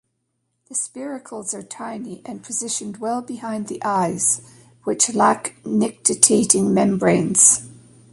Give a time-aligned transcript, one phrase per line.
[0.67, 4.41] The spiracles are tiny and positioned well behind the eyes,
[4.83, 7.67] which lack nictitating membranes.